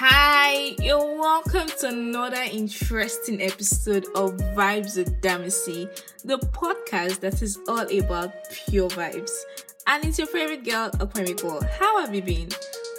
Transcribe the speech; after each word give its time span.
Hi, 0.00 0.76
you're 0.80 1.18
welcome 1.18 1.66
to 1.80 1.88
another 1.88 2.44
interesting 2.52 3.42
episode 3.42 4.06
of 4.14 4.36
Vibes 4.54 4.96
with 4.96 5.20
Damacy, 5.20 5.90
the 6.24 6.38
podcast 6.38 7.18
that 7.18 7.42
is 7.42 7.58
all 7.66 7.80
about 7.98 8.32
pure 8.68 8.88
vibes. 8.90 9.32
And 9.88 10.04
it's 10.04 10.18
your 10.18 10.28
favorite 10.28 10.62
girl, 10.64 10.90
Okwemiko. 10.90 11.68
How 11.68 11.98
have 11.98 12.14
you 12.14 12.22
been? 12.22 12.48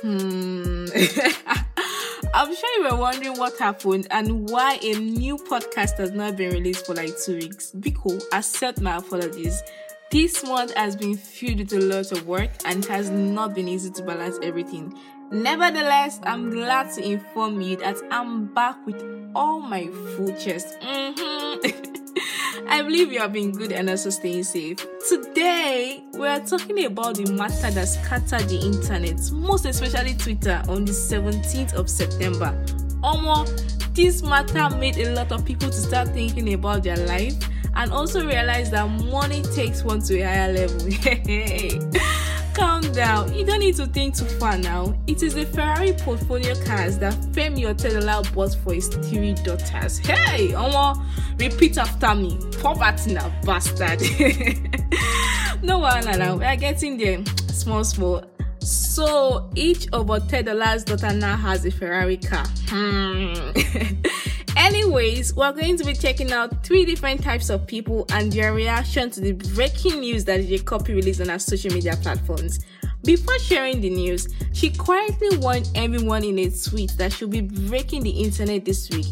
Hmm. 0.01 0.88
I'm 2.33 2.54
sure 2.54 2.83
you 2.83 2.89
were 2.92 3.00
wondering 3.00 3.37
what 3.37 3.57
happened 3.57 4.07
and 4.11 4.50
why 4.50 4.78
a 4.84 5.00
new 5.00 5.37
podcast 5.37 6.00
has 6.00 6.11
not 6.11 6.36
been 6.36 6.51
released 6.51 6.86
for 6.86 6.95
like 6.95 7.18
two 7.18 7.36
weeks. 7.36 7.71
Be 7.71 7.92
Biko, 7.92 8.21
accept 8.34 8.81
my 8.81 8.97
apologies. 8.97 9.64
This 10.11 10.43
month 10.43 10.73
has 10.73 10.95
been 10.95 11.15
filled 11.15 11.59
with 11.59 11.73
a 11.73 11.81
lot 11.81 12.11
of 12.11 12.25
work 12.25 12.50
and 12.65 12.83
it 12.83 12.89
has 12.89 13.11
not 13.11 13.54
been 13.54 13.67
easy 13.67 13.91
to 13.91 14.01
balance 14.01 14.39
everything. 14.41 14.97
Nevertheless, 15.31 16.19
I'm 16.23 16.50
glad 16.50 16.91
to 16.93 17.04
inform 17.07 17.61
you 17.61 17.75
that 17.75 17.97
I'm 18.09 18.51
back 18.51 18.83
with 18.87 19.00
all 19.36 19.59
my 19.59 19.86
full 20.15 20.33
chest. 20.33 20.79
Mm-hmm. 20.81 22.67
I 22.69 22.81
believe 22.81 23.11
you 23.14 23.19
have 23.19 23.33
been 23.33 23.51
good 23.51 23.71
and 23.71 23.87
also 23.87 24.09
staying 24.09 24.45
safe. 24.45 24.83
Today, 25.07 26.03
we 26.14 26.28
are 26.28 26.39
talking 26.39 26.86
about 26.86 27.17
the 27.17 27.31
matter 27.31 27.69
that 27.69 27.87
scattered 27.87 28.50
the 28.50 28.57
internet, 28.57 29.31
most 29.31 29.65
especially 29.65 30.15
Twitter, 30.15 30.64
on 30.67 30.86
the 30.86 30.91
17th 30.91 31.75
of 31.75 31.87
September. 31.87 32.59
Omo, 33.03 33.45
this 33.94 34.23
matter 34.23 34.75
made 34.75 34.97
a 34.97 35.14
lot 35.14 35.31
of 35.31 35.45
people 35.45 35.69
to 35.69 35.78
start 35.78 36.08
thinking 36.09 36.56
about 36.56 36.81
their 36.81 36.97
life 36.97 37.36
and 37.80 37.94
also 37.94 38.25
realize 38.27 38.69
that 38.72 38.88
money 39.05 39.41
takes 39.41 39.83
one 39.83 40.02
to 40.02 40.19
a 40.19 40.23
higher 40.23 40.52
level. 40.52 40.80
Calm 42.53 42.81
down. 42.91 43.33
You 43.33 43.45
don't 43.45 43.61
need 43.61 43.77
to 43.77 43.88
think 43.88 44.17
too 44.17 44.25
far 44.25 44.58
now. 44.58 44.94
It 45.08 45.23
is 45.23 45.33
the 45.33 45.45
Ferrari 45.45 45.94
Portofino 45.94 46.66
cars 46.66 46.97
that 47.00 47.13
Femi 47.31 47.61
Otedola 47.61 48.33
bought 48.33 48.53
for 48.55 48.73
his 48.73 48.89
three 48.89 49.33
daughters. 49.33 50.00
Hey, 50.00 50.50
Omo, 50.50 51.02
repeat 51.39 51.77
after 51.77 52.13
me. 52.16 52.38
Poverty 52.61 53.13
na 53.13 53.30
bastard. 53.45 54.02
no 55.63 55.80
one 55.80 56.03
now. 56.03 56.35
We 56.35 56.44
are 56.44 56.57
getting 56.57 56.97
there. 56.97 57.23
Small, 57.47 57.85
small. 57.85 58.25
So 58.59 59.50
each 59.55 59.88
of 59.94 60.07
Otedola's 60.07 60.83
daughter 60.83 61.13
now 61.13 61.38
has 61.38 61.66
a 61.66 61.72
Ferrari 61.72 62.17
car. 62.17 62.45
Hmm. 62.67 63.52
Anyways, 64.58 65.33
we're 65.36 65.52
going 65.52 65.78
to 65.78 65.83
be 65.83 65.94
checking 65.94 66.31
out 66.31 66.64
three 66.66 66.86
different 66.86 67.23
types 67.23 67.50
of 67.50 67.66
people 67.67 68.05
and 68.11 68.31
their 68.31 68.53
reaction 68.53 69.09
to 69.11 69.22
the 69.22 69.33
breaking 69.53 70.00
news 70.00 70.25
that 70.25 70.41
DJ 70.41 70.61
Cuppy 70.61 70.89
released 70.95 71.22
on 71.22 71.30
our 71.30 71.39
social 71.39 71.72
media 71.73 71.95
platforms. 71.97 72.59
Before 73.03 73.38
sharing 73.39 73.80
the 73.81 73.89
news, 73.89 74.28
she 74.52 74.69
quietly 74.72 75.38
warned 75.38 75.69
everyone 75.75 76.23
in 76.23 76.38
a 76.39 76.50
tweet 76.50 76.91
that 76.97 77.14
she'll 77.14 77.28
be 77.30 77.41
breaking 77.41 78.03
the 78.03 78.09
internet 78.09 78.66
this 78.66 78.89
week, 78.89 79.08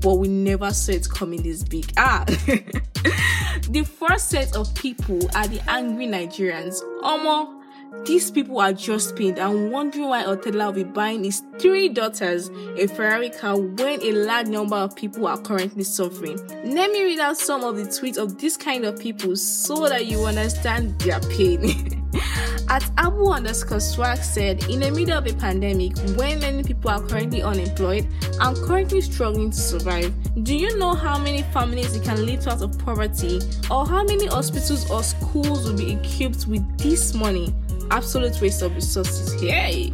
but 0.00 0.14
we 0.14 0.28
never 0.28 0.72
saw 0.72 0.92
it 0.92 1.08
coming 1.08 1.42
this 1.42 1.64
big. 1.64 1.92
Ah, 1.96 2.24
the 3.68 3.84
first 3.98 4.30
set 4.30 4.54
of 4.54 4.72
people 4.74 5.18
are 5.34 5.48
the 5.48 5.60
angry 5.68 6.06
Nigerians. 6.06 6.80
Omo, 7.02 7.61
these 8.04 8.30
people 8.30 8.60
are 8.60 8.72
just 8.72 9.14
pained 9.16 9.38
and 9.38 9.70
wondering 9.70 10.08
why 10.08 10.24
Otedola 10.24 10.66
will 10.66 10.72
be 10.72 10.84
buying 10.84 11.24
his 11.24 11.42
three 11.58 11.88
daughters 11.88 12.48
a 12.76 12.86
Ferrari 12.86 13.30
car 13.30 13.56
when 13.56 14.02
a 14.02 14.12
large 14.12 14.48
number 14.48 14.76
of 14.76 14.96
people 14.96 15.26
are 15.26 15.40
currently 15.40 15.84
suffering. 15.84 16.38
Let 16.64 16.90
me 16.90 17.04
read 17.04 17.20
out 17.20 17.38
some 17.38 17.62
of 17.62 17.76
the 17.76 17.84
tweets 17.84 18.18
of 18.18 18.38
this 18.38 18.56
kind 18.56 18.84
of 18.84 18.98
people 18.98 19.36
so 19.36 19.88
that 19.88 20.06
you 20.06 20.24
understand 20.24 20.98
their 21.00 21.20
pain. 21.20 21.98
At 22.68 22.90
Abu 22.96 23.26
underscore 23.26 23.80
swag 23.80 24.18
said, 24.18 24.64
in 24.70 24.80
the 24.80 24.90
middle 24.90 25.18
of 25.18 25.26
a 25.26 25.34
pandemic, 25.34 25.96
when 26.16 26.40
many 26.40 26.62
people 26.62 26.90
are 26.90 27.02
currently 27.02 27.42
unemployed 27.42 28.06
and 28.40 28.56
currently 28.56 29.00
struggling 29.00 29.50
to 29.50 29.56
survive, 29.56 30.12
do 30.44 30.56
you 30.56 30.78
know 30.78 30.94
how 30.94 31.18
many 31.18 31.42
families 31.52 31.94
you 31.94 32.02
can 32.02 32.24
lift 32.24 32.46
out 32.46 32.62
of 32.62 32.78
poverty 32.78 33.40
or 33.70 33.86
how 33.86 34.04
many 34.04 34.26
hospitals 34.26 34.90
or 34.90 35.02
schools 35.02 35.68
will 35.68 35.76
be 35.76 35.92
equipped 35.92 36.46
with 36.46 36.78
this 36.78 37.14
money? 37.14 37.52
Absolute 37.90 38.40
waste 38.40 38.62
of 38.62 38.74
resources. 38.74 39.40
Hey! 39.40 39.92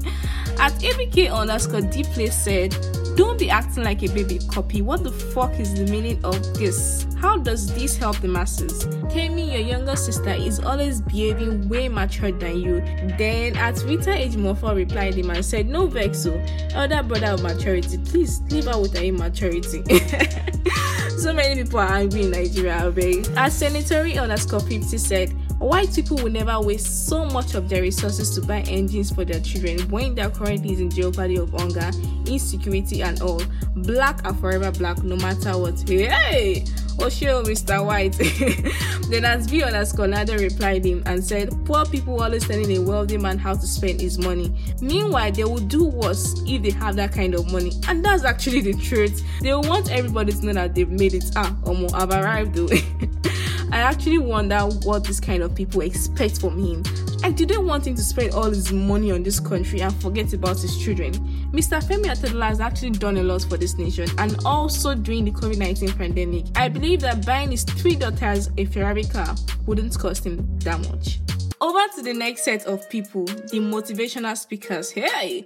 At 0.58 0.72
ABK 0.80 1.32
underscore 1.32 1.82
Deeply 1.82 2.28
said, 2.28 2.76
Don't 3.16 3.38
be 3.38 3.48
acting 3.48 3.84
like 3.84 4.02
a 4.02 4.08
baby 4.08 4.38
Cuppy. 4.40 4.82
What 4.82 5.04
the 5.04 5.12
fuck 5.12 5.58
is 5.60 5.72
the 5.74 5.84
meaning 5.90 6.24
of 6.24 6.34
this? 6.54 7.06
How 7.20 7.36
does 7.36 7.72
this 7.74 7.96
help 7.96 8.18
the 8.18 8.28
masses? 8.28 8.84
Kemi, 9.12 9.52
your 9.52 9.60
younger 9.60 9.96
sister, 9.96 10.30
is 10.30 10.60
always 10.60 11.00
behaving 11.00 11.68
way 11.68 11.88
mature 11.88 12.32
than 12.32 12.60
you. 12.60 12.80
Then 13.16 13.56
at 13.56 13.82
Rita 13.84 14.10
Ejimofor 14.10 14.74
replied 14.74 15.14
him 15.14 15.30
and 15.30 15.44
said, 15.44 15.68
No 15.68 15.86
vexo, 15.88 16.32
oh. 16.74 16.76
elder 16.76 17.02
brother 17.02 17.26
of 17.32 17.42
maturity, 17.42 17.98
please 17.98 18.40
leave 18.50 18.66
her 18.66 18.80
with 18.80 18.96
her 18.96 19.04
immaturity. 19.04 19.82
so 21.18 21.32
many 21.32 21.62
people 21.62 21.80
are 21.80 21.92
angry 21.92 22.22
in 22.22 22.30
Nigeria, 22.30 22.90
right? 22.90 23.28
As 23.36 23.56
Sanitary 23.56 24.18
underscore 24.18 24.60
50 24.60 24.98
said, 24.98 25.34
White 25.58 25.92
people 25.92 26.16
will 26.18 26.30
never 26.30 26.60
waste 26.60 27.08
so 27.08 27.24
much 27.24 27.54
of 27.54 27.68
their 27.68 27.82
resources 27.82 28.30
to 28.36 28.40
buy 28.40 28.60
engines 28.62 29.10
for 29.10 29.24
their 29.24 29.40
children 29.40 29.80
when 29.90 30.14
their 30.14 30.30
currently 30.30 30.72
is 30.72 30.80
in 30.80 30.88
jeopardy 30.88 31.36
of 31.36 31.50
hunger, 31.50 31.90
insecurity, 32.26 33.02
and 33.02 33.20
all. 33.20 33.42
Black 33.76 34.24
are 34.24 34.34
forever 34.34 34.70
black 34.70 35.02
no 35.02 35.16
matter 35.16 35.56
what. 35.58 35.78
Hey! 35.88 36.64
Oh, 37.00 37.08
sure, 37.08 37.44
Mr. 37.44 37.84
White. 37.84 38.14
then, 39.10 39.24
as 39.24 39.46
V 39.46 39.62
underscore 39.62 40.08
Nada 40.08 40.36
replied 40.36 40.84
him 40.84 41.02
and 41.06 41.22
said, 41.22 41.50
Poor 41.64 41.84
people 41.84 42.20
always 42.20 42.46
telling 42.46 42.70
a 42.76 42.80
wealthy 42.80 43.16
man 43.16 43.38
how 43.38 43.54
to 43.54 43.66
spend 43.66 44.00
his 44.00 44.18
money. 44.18 44.52
Meanwhile, 44.80 45.32
they 45.32 45.44
will 45.44 45.58
do 45.58 45.84
worse 45.84 46.40
if 46.46 46.62
they 46.62 46.70
have 46.70 46.96
that 46.96 47.12
kind 47.12 47.34
of 47.34 47.52
money. 47.52 47.72
And 47.86 48.04
that's 48.04 48.24
actually 48.24 48.62
the 48.62 48.74
truth. 48.74 49.22
They 49.40 49.54
want 49.54 49.92
everybody 49.92 50.32
to 50.32 50.46
know 50.46 50.52
that 50.54 50.74
they've 50.74 50.90
made 50.90 51.14
it. 51.14 51.24
Ah, 51.36 51.56
Omo, 51.64 51.92
I've 51.94 52.10
arrived 52.10 52.54
though. 52.54 52.68
I 53.70 53.78
actually 53.78 54.18
wonder 54.18 54.58
what 54.60 55.04
this 55.04 55.20
kind 55.20 55.42
of 55.42 55.54
people 55.54 55.82
expect 55.82 56.40
from 56.40 56.58
him. 56.58 56.82
I 57.22 57.30
didn't 57.30 57.66
want 57.66 57.86
him 57.86 57.94
to 57.96 58.02
spend 58.02 58.32
all 58.32 58.48
his 58.50 58.72
money 58.72 59.10
on 59.10 59.22
this 59.22 59.40
country 59.40 59.80
and 59.80 59.94
forget 60.00 60.32
about 60.32 60.58
his 60.58 60.78
children. 60.78 61.12
Mr. 61.52 61.82
Femi 61.82 62.06
Otedola 62.06 62.48
has 62.48 62.60
actually 62.60 62.90
done 62.90 63.16
a 63.16 63.22
lot 63.22 63.42
for 63.42 63.56
this 63.56 63.76
nation 63.76 64.08
and 64.18 64.36
also 64.44 64.94
during 64.94 65.24
the 65.24 65.32
COVID 65.32 65.58
19 65.58 65.92
pandemic. 65.92 66.46
I 66.56 66.68
believe 66.68 67.00
that 67.00 67.26
buying 67.26 67.50
his 67.50 67.64
three 67.64 67.96
daughters 67.96 68.50
a 68.56 68.64
Ferrari 68.66 69.04
car 69.04 69.34
wouldn't 69.66 69.98
cost 69.98 70.24
him 70.24 70.58
that 70.60 70.80
much. 70.90 71.20
Over 71.60 71.80
to 71.96 72.02
the 72.02 72.14
next 72.14 72.44
set 72.44 72.66
of 72.66 72.88
people, 72.88 73.24
the 73.24 73.58
motivational 73.58 74.36
speakers. 74.36 74.90
Hey! 74.90 75.44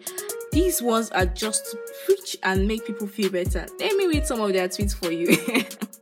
These 0.53 0.83
ones 0.83 1.11
are 1.13 1.25
just 1.25 1.71
to 1.71 1.79
preach 2.05 2.37
and 2.43 2.69
make 2.69 2.87
people 2.87 3.07
feel 3.07 3.31
better. 3.31 3.67
Let 3.81 3.97
me 3.97 4.07
read 4.07 4.27
some 4.27 4.41
of 4.43 4.53
their 4.53 4.69
tweets 4.69 4.95
for 4.95 5.11
you. 5.11 5.39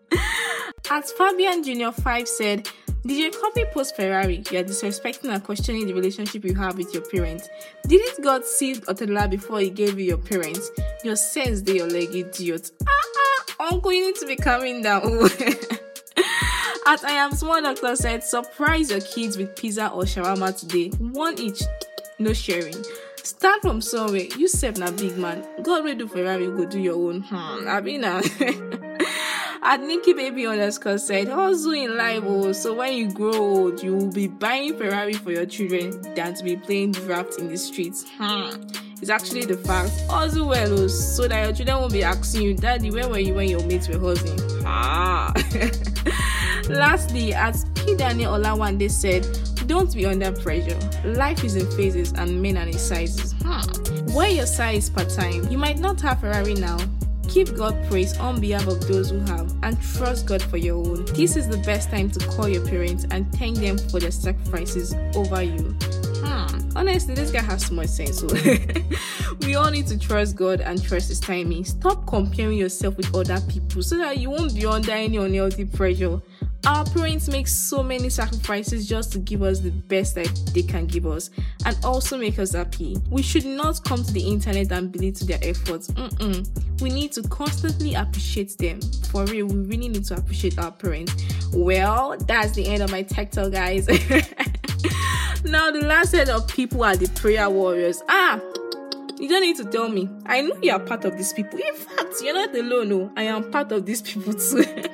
As 0.92 1.12
Fabian 1.12 1.62
Junior 1.62 1.92
5 1.92 2.26
said, 2.26 2.68
DJ 3.04 3.30
Cuppy 3.30 3.70
post 3.70 3.94
Ferrari, 3.94 4.42
you 4.50 4.58
are 4.58 4.64
disrespecting 4.64 5.32
and 5.32 5.42
questioning 5.44 5.86
the 5.86 5.94
relationship 5.94 6.44
you 6.44 6.52
have 6.56 6.76
with 6.76 6.92
your 6.92 7.04
parents. 7.04 7.48
Didn't 7.86 8.24
God 8.24 8.44
see 8.44 8.74
Otella 8.74 9.30
before 9.30 9.60
he 9.60 9.70
gave 9.70 10.00
you 10.00 10.06
your 10.06 10.18
parents? 10.18 10.68
Your 11.04 11.14
sense 11.14 11.62
they 11.62 11.76
your 11.76 11.86
leg 11.86 12.12
idiot. 12.12 12.72
Ah 12.84 12.90
ah, 12.90 13.72
uncle, 13.72 13.92
you 13.92 14.06
need 14.06 14.16
to 14.16 14.26
be 14.26 14.34
coming 14.34 14.82
down. 14.82 15.02
At 16.88 17.04
I 17.04 17.12
am 17.12 17.30
small 17.36 17.62
doctor 17.62 17.94
said, 17.94 18.24
surprise 18.24 18.90
your 18.90 19.00
kids 19.00 19.38
with 19.38 19.54
pizza 19.54 19.92
or 19.92 20.02
shawarma 20.02 20.58
today. 20.58 20.88
One 20.98 21.38
each, 21.38 21.62
no 22.18 22.32
sharing. 22.32 22.84
Start 23.22 23.62
from 23.62 23.80
somewhere. 23.80 24.26
You 24.36 24.48
serve 24.48 24.78
na 24.78 24.90
big 24.90 25.16
man. 25.16 25.46
God 25.62 25.84
will 25.84 25.94
do 25.94 26.08
Ferrari, 26.08 26.46
go 26.46 26.64
do 26.64 26.80
your 26.80 26.96
own. 26.96 27.22
Hmm, 27.22 27.68
I 27.68 27.80
mean, 27.80 28.02
uh, 28.02 28.22
At 29.62 29.82
Nikki 29.82 30.14
Baby 30.14 30.46
underscore 30.46 30.96
said, 30.96 31.28
hustle 31.28 31.72
in 31.72 31.94
life, 31.94 32.22
oh, 32.26 32.50
so 32.52 32.72
when 32.72 32.94
you 32.94 33.10
grow 33.12 33.34
old, 33.34 33.82
you 33.82 33.94
will 33.94 34.10
be 34.10 34.26
buying 34.26 34.74
Ferrari 34.76 35.12
for 35.12 35.32
your 35.32 35.44
children 35.44 36.00
than 36.14 36.34
to 36.34 36.42
be 36.42 36.56
playing 36.56 36.92
draft 36.92 37.38
in 37.38 37.48
the 37.48 37.58
streets. 37.58 38.06
Hmm. 38.16 38.50
It's 39.02 39.10
actually 39.10 39.44
the 39.44 39.58
fact. 39.58 39.92
Hustle 40.08 40.48
well, 40.48 40.80
oh, 40.80 40.86
so 40.86 41.28
that 41.28 41.44
your 41.44 41.52
children 41.52 41.76
won't 41.78 41.92
be 41.92 42.02
asking 42.02 42.42
you, 42.42 42.54
Daddy, 42.54 42.90
where 42.90 43.06
were 43.06 43.18
you 43.18 43.34
when 43.34 43.50
your 43.50 43.62
mates 43.66 43.86
were 43.86 43.98
hustling? 43.98 44.40
Ah. 44.64 45.30
Lastly, 46.70 47.34
as 47.34 47.66
P. 47.74 47.96
Daniel 47.96 48.38
Olawande 48.38 48.90
said, 48.90 49.26
don't 49.66 49.94
be 49.94 50.06
under 50.06 50.32
pressure. 50.32 50.78
Life 51.04 51.44
is 51.44 51.56
in 51.56 51.70
phases 51.72 52.12
and 52.12 52.40
men 52.40 52.56
are 52.56 52.66
in 52.66 52.78
sizes. 52.78 53.34
Hmm. 53.42 54.14
Wear 54.14 54.30
your 54.30 54.46
size 54.46 54.88
part 54.88 55.10
time. 55.10 55.46
You 55.50 55.58
might 55.58 55.78
not 55.78 56.00
have 56.00 56.20
Ferrari 56.20 56.54
now, 56.54 56.78
Give 57.32 57.56
God 57.56 57.76
praise 57.88 58.18
on 58.18 58.40
behalf 58.40 58.66
of 58.66 58.88
those 58.88 59.10
who 59.10 59.20
have 59.20 59.54
and 59.62 59.80
trust 59.80 60.26
God 60.26 60.42
for 60.42 60.56
your 60.56 60.76
own. 60.76 61.04
This 61.06 61.36
is 61.36 61.48
the 61.48 61.58
best 61.58 61.88
time 61.88 62.10
to 62.10 62.26
call 62.26 62.48
your 62.48 62.66
parents 62.66 63.06
and 63.12 63.32
thank 63.34 63.58
them 63.58 63.78
for 63.78 64.00
their 64.00 64.10
sacrifices 64.10 64.94
over 65.14 65.40
you. 65.40 65.76
Hmm. 66.22 66.70
Honestly, 66.76 67.14
this 67.14 67.30
guy 67.30 67.42
has 67.42 67.66
so 67.66 67.74
much 67.74 67.88
sense. 67.88 68.18
So 68.18 68.26
we 69.46 69.54
all 69.54 69.70
need 69.70 69.86
to 69.86 69.98
trust 69.98 70.34
God 70.34 70.60
and 70.60 70.82
trust 70.82 71.08
His 71.08 71.20
timing. 71.20 71.64
Stop 71.64 72.04
comparing 72.06 72.58
yourself 72.58 72.96
with 72.96 73.14
other 73.14 73.40
people 73.48 73.82
so 73.82 73.96
that 73.98 74.18
you 74.18 74.30
won't 74.30 74.54
be 74.54 74.66
under 74.66 74.90
any 74.90 75.16
unhealthy 75.16 75.66
pressure. 75.66 76.20
Our 76.66 76.84
parents 76.84 77.28
make 77.28 77.48
so 77.48 77.82
many 77.82 78.10
sacrifices 78.10 78.86
just 78.86 79.12
to 79.12 79.18
give 79.18 79.42
us 79.42 79.60
the 79.60 79.70
best 79.70 80.14
that 80.16 80.28
they 80.52 80.62
can 80.62 80.86
give 80.86 81.06
us 81.06 81.30
and 81.64 81.76
also 81.84 82.18
make 82.18 82.38
us 82.38 82.52
happy. 82.54 82.98
We 83.08 83.22
should 83.22 83.46
not 83.46 83.82
come 83.84 84.04
to 84.04 84.12
the 84.12 84.20
internet 84.20 84.70
and 84.70 84.92
belittle 84.92 85.26
their 85.26 85.38
efforts. 85.42 85.88
Mm-mm. 85.88 86.80
We 86.82 86.90
need 86.90 87.12
to 87.12 87.22
constantly 87.22 87.94
appreciate 87.94 88.58
them. 88.58 88.80
For 89.10 89.24
real, 89.24 89.46
we 89.46 89.56
really 89.56 89.88
need 89.88 90.04
to 90.06 90.16
appreciate 90.16 90.58
our 90.58 90.70
parents. 90.70 91.14
Well, 91.52 92.16
that's 92.18 92.52
the 92.52 92.66
end 92.66 92.82
of 92.82 92.90
my 92.90 93.02
tech 93.02 93.32
talk, 93.32 93.52
guys. 93.52 93.88
now, 95.44 95.70
the 95.70 95.82
last 95.84 96.10
set 96.10 96.28
of 96.28 96.46
people 96.46 96.84
are 96.84 96.96
the 96.96 97.08
prayer 97.14 97.48
warriors. 97.48 98.02
Ah, 98.08 98.38
you 99.18 99.28
don't 99.28 99.42
need 99.42 99.56
to 99.56 99.64
tell 99.64 99.88
me. 99.88 100.08
I 100.26 100.42
know 100.42 100.56
you 100.62 100.72
are 100.72 100.80
part 100.80 101.04
of 101.04 101.16
these 101.16 101.32
people. 101.32 101.58
In 101.58 101.74
fact, 101.74 102.14
you're 102.22 102.34
not 102.34 102.54
alone. 102.54 102.88
No, 102.88 103.12
I 103.16 103.24
am 103.24 103.50
part 103.50 103.72
of 103.72 103.86
these 103.86 104.02
people 104.02 104.34
too. 104.34 104.64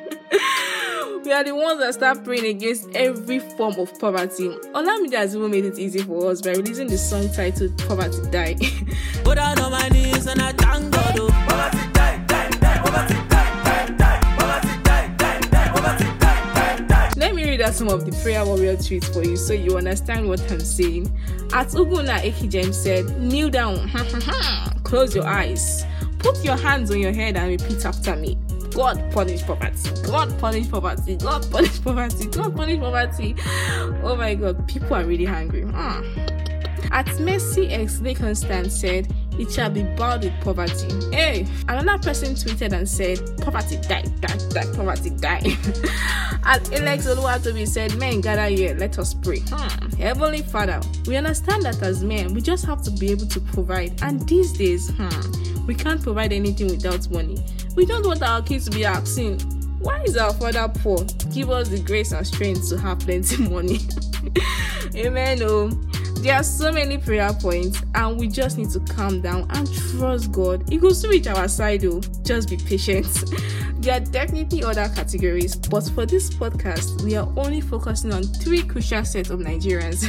we 1.27 1.33
are 1.33 1.43
the 1.43 1.55
ones 1.55 1.81
that 1.81 1.93
start 1.93 2.23
praying 2.23 2.47
against 2.47 2.89
every 2.95 3.41
form 3.41 3.75
of 3.81 3.99
poverty. 3.99 4.49
Olamide 4.49 5.15
has 5.15 5.35
even 5.35 5.51
made 5.51 5.65
it 5.65 5.77
easy 5.77 5.99
for 5.99 6.31
us 6.31 6.41
by 6.41 6.51
releasing 6.51 6.87
the 6.87 6.97
song 6.97 7.29
titled 7.33 7.77
Poverty 7.79 8.31
Die. 8.31 8.55
Put 9.25 9.35
down 9.35 9.59
on 9.59 9.73
my 9.73 9.89
knees 9.89 10.27
and 10.29 10.41
I 10.41 10.53
thank 10.53 10.93
God. 10.93 11.19
Oh. 11.19 11.27
Poverty 11.49 11.93
die, 11.93 12.25
die, 12.29 12.51
die, 12.51 12.79
poverty 12.79 13.15
die, 13.29 13.63
die, 13.65 13.97
die, 13.97 14.21
poverty 14.39 14.83
die, 14.85 15.15
die, 15.19 15.41
die, 15.41 15.69
poverty 15.75 16.05
die, 16.21 16.55
die, 16.55 16.87
die. 16.87 17.13
Let 17.17 17.35
me 17.35 17.45
read 17.45 17.61
out 17.61 17.75
some 17.75 17.89
of 17.89 18.07
the 18.07 18.13
prayer 18.23 18.47
warrior 18.47 18.77
tweets 18.77 19.13
for 19.13 19.25
you 19.25 19.37
so 19.37 19.53
you 19.53 19.77
understand 19.77 20.29
what 20.29 20.41
I'm 20.53 20.61
saying. 20.61 21.07
At 21.53 21.69
Uguna 21.69 22.21
Ekijem 22.21 22.73
said, 22.73 23.19
kneel 23.19 23.51
down, 23.51 23.91
close 24.85 25.13
your 25.13 25.27
eyes, 25.27 25.85
put 26.21 26.45
your 26.45 26.57
hands 26.57 26.93
on 26.93 27.01
your 27.01 27.13
head 27.13 27.37
and 27.37 27.61
repeat 27.61 27.85
after 27.85 28.15
me. 28.15 28.39
God 28.77 29.11
punish 29.11 29.43
poverty. 29.43 29.91
God 30.03 30.39
punish 30.39 30.71
poverty. 30.71 31.17
God 31.17 31.51
punish 31.51 31.83
poverty. 31.83 32.27
God 32.27 32.55
punish 32.55 32.79
poverty. 32.79 33.35
Oh 34.03 34.15
my 34.19 34.35
God, 34.35 34.69
people 34.69 34.95
are 34.95 35.05
really 35.07 35.25
hungry. 35.25 35.63
Mm. 35.63 36.91
At 36.93 37.09
Mercy 37.19 37.69
X 37.69 38.03
Constant 38.19 38.71
said, 38.71 39.11
it 39.39 39.51
shall 39.53 39.71
be 39.71 39.83
bowed 39.83 40.25
with 40.25 40.41
poverty. 40.41 40.89
Hey, 41.15 41.47
another 41.69 42.03
person 42.03 42.35
tweeted 42.35 42.73
and 42.73 42.89
said, 42.89 43.19
poverty 43.41 43.77
die, 43.89 44.05
die, 44.21 44.39
die, 44.51 44.73
poverty 44.75 45.11
die. 45.11 45.41
and 46.45 46.75
Alex 46.75 47.07
Oluwatobi 47.07 47.67
said, 47.67 47.97
men 47.97 48.21
gather 48.21 48.47
here, 48.47 48.75
let 48.75 48.99
us 48.99 49.15
pray. 49.15 49.41
Hmm. 49.49 49.89
Heavenly 49.97 50.43
Father, 50.43 50.81
we 51.07 51.17
understand 51.17 51.63
that 51.65 51.83
as 51.83 52.03
men, 52.03 52.35
we 52.35 52.41
just 52.41 52.65
have 52.65 52.83
to 52.83 52.91
be 52.91 53.11
able 53.11 53.27
to 53.27 53.41
provide. 53.41 54.01
And 54.03 54.27
these 54.29 54.53
days, 54.53 54.91
hmm, 54.97 55.67
we 55.67 55.75
can't 55.75 56.03
provide 56.03 56.33
anything 56.33 56.69
without 56.69 57.11
money. 57.11 57.39
We 57.75 57.87
don't 57.87 58.07
want 58.07 58.23
our 58.23 58.43
kids 58.43 58.65
to 58.67 58.71
be 58.71 58.85
asking, 58.85 59.41
why 59.81 60.03
is 60.03 60.17
our 60.17 60.33
father 60.33 60.69
poor? 60.81 61.05
Give 61.33 61.51
us 61.51 61.69
the 61.69 61.79
grace 61.79 62.13
and 62.13 62.27
strength 62.27 62.69
to 62.71 62.79
have 62.79 62.99
plenty 63.01 63.37
money. 63.49 63.81
Amen. 64.97 65.43
Oh. 65.43 65.71
There 66.27 66.35
are 66.35 66.43
so 66.43 66.73
many 66.73 66.99
prayer 66.99 67.33
points, 67.33 67.81
and 67.95 68.19
we 68.19 68.27
just 68.27 68.59
need 68.59 68.71
to 68.71 68.81
calm 68.81 69.21
down 69.21 69.47
and 69.51 69.73
trust 69.73 70.33
God. 70.33 70.69
He 70.69 70.77
to 70.77 71.09
reach 71.09 71.29
our 71.29 71.47
side, 71.47 71.83
though. 71.83 72.01
Just 72.25 72.51
be 72.51 72.57
patient. 72.57 73.07
there 73.77 73.99
are 73.99 74.01
definitely 74.01 74.65
other 74.65 74.89
categories, 74.89 75.55
but 75.55 75.89
for 75.91 76.05
this 76.05 76.29
podcast, 76.29 77.01
we 77.05 77.15
are 77.15 77.33
only 77.37 77.61
focusing 77.61 78.13
on 78.13 78.25
three 78.25 78.65
crucial 78.65 79.05
sets 79.05 79.31
of 79.31 79.39
Nigerians. 79.39 80.03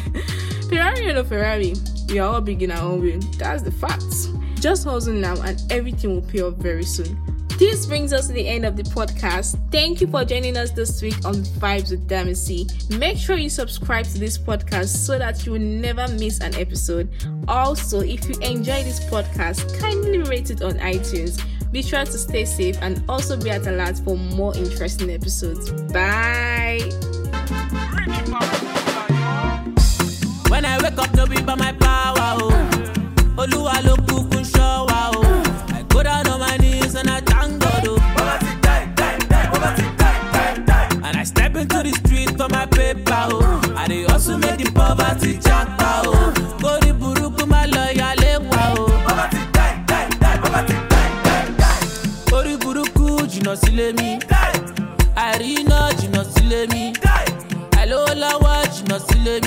Ferrari 0.69 1.08
or 1.08 1.14
no 1.14 1.24
Ferrari, 1.24 1.75
we 2.10 2.18
are 2.18 2.34
all 2.34 2.42
big 2.42 2.64
in 2.64 2.72
our 2.72 2.81
own 2.81 3.04
way. 3.04 3.18
That's 3.38 3.62
the 3.62 3.72
facts. 3.72 4.30
Just 4.56 4.86
hustle 4.86 5.14
now, 5.14 5.40
and 5.44 5.62
everything 5.72 6.16
will 6.16 6.28
pay 6.28 6.42
off 6.42 6.56
very 6.56 6.84
soon. 6.84 7.27
This 7.57 7.88
brings 7.88 8.13
us 8.13 8.27
to 8.27 8.33
the 8.33 8.48
end 8.48 8.65
of 8.65 8.77
the 8.77 8.83
podcast. 8.83 9.57
Thank 9.71 10.00
you 10.00 10.06
for 10.06 10.24
joining 10.24 10.57
us 10.57 10.69
this 10.69 11.01
week 11.01 11.25
on 11.25 11.33
Vibes 11.36 11.89
with 11.89 12.07
Damacy. 12.07 12.69
Make 13.00 13.18
sure 13.18 13.36
you 13.36 13.50
subscribe 13.50 14.06
to 14.06 14.19
this 14.19 14.38
podcast 14.38 14.89
so 14.89 15.18
that 15.18 15.44
you 15.44 15.54
will 15.54 15.59
never 15.59 16.07
miss 16.07 16.39
an 16.39 16.54
episode. 16.54 17.09
Also, 17.48 18.01
if 18.01 18.30
you 18.30 18.36
enjoy 18.42 18.83
this 18.83 19.00
podcast, 19.09 19.80
kindly 19.80 20.19
rate 20.19 20.51
it 20.51 20.62
on 20.62 20.74
iTunes. 20.74 21.44
Be 21.71 21.81
sure 21.81 22.06
to 22.06 22.12
stay 22.12 22.45
safe 22.45 22.77
and 22.81 23.04
also 23.09 23.36
be 23.36 23.50
at 23.50 23.65
alert 23.65 23.98
for 24.06 24.15
more 24.15 24.56
interesting 24.56 25.09
episodes. 25.09 25.71
Bye. 25.92 26.80
When 30.50 30.63
I 30.63 30.77
wake 30.83 30.98
up, 31.00 31.12
no 31.15 31.25
be 31.25 31.42
by 31.42 31.56
my 31.56 31.71
bàbá 45.07 45.19
ti 45.21 45.39
jápa 45.45 46.01
o 46.07 46.33
kórí 46.62 46.92
burúkú 47.00 47.45
má 47.48 47.62
lọ 47.74 47.83
yálé 48.00 48.31
wa 48.50 48.63
o. 48.81 48.86
bàbá 49.07 49.25
ti 49.31 49.38
dáì 49.56 49.74
dáì 49.88 50.07
dáì 50.21 50.38
bàbá 50.44 50.62
ti 50.68 50.74
dáì 50.92 51.09
dáì 51.25 51.44
dáì. 51.59 51.80
orí 52.38 52.54
burúkú 52.62 53.06
jìnnà 53.31 53.54
sílé 53.62 53.88
mi 53.98 54.09
àìrí 55.15 55.50
iná 55.62 55.80
jìnnà 56.00 56.21
sílé 56.33 56.59
mi 56.74 56.83
àìlówó 57.80 58.12
lọ́wọ́ 58.21 58.56
jìnnà 58.74 58.98
sílé 59.07 59.33
mi. 59.45 59.47